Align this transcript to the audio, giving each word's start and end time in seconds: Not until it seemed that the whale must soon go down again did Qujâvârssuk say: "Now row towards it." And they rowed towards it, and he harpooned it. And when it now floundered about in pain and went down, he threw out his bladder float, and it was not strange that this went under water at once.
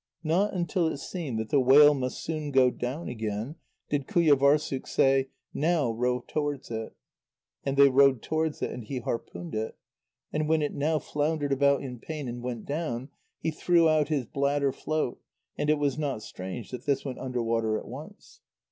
Not 0.23 0.55
until 0.55 0.87
it 0.87 0.97
seemed 0.97 1.37
that 1.37 1.49
the 1.49 1.59
whale 1.59 1.93
must 1.93 2.23
soon 2.23 2.49
go 2.49 2.71
down 2.71 3.07
again 3.07 3.57
did 3.87 4.07
Qujâvârssuk 4.07 4.87
say: 4.87 5.29
"Now 5.53 5.91
row 5.91 6.23
towards 6.27 6.71
it." 6.71 6.95
And 7.63 7.77
they 7.77 7.87
rowed 7.87 8.23
towards 8.23 8.63
it, 8.63 8.71
and 8.71 8.83
he 8.83 8.97
harpooned 9.01 9.53
it. 9.53 9.77
And 10.33 10.49
when 10.49 10.63
it 10.63 10.73
now 10.73 10.97
floundered 10.97 11.51
about 11.53 11.83
in 11.83 11.99
pain 11.99 12.27
and 12.27 12.41
went 12.41 12.65
down, 12.65 13.09
he 13.41 13.51
threw 13.51 13.87
out 13.87 14.07
his 14.07 14.25
bladder 14.25 14.71
float, 14.71 15.21
and 15.55 15.69
it 15.69 15.77
was 15.77 15.99
not 15.99 16.23
strange 16.23 16.71
that 16.71 16.87
this 16.87 17.05
went 17.05 17.19
under 17.19 17.43
water 17.43 17.77
at 17.77 17.87
once. 17.87 18.39